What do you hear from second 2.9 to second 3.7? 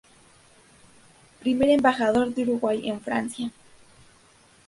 Francia.